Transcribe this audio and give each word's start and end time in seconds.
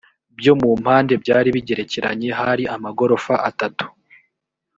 byo 0.39 0.53
mu 0.61 0.69
mpande 0.81 1.13
byari 1.23 1.49
bigerekeranye 1.55 2.29
hari 2.39 2.63
amagorofa 2.75 3.33
atatu 3.49 3.85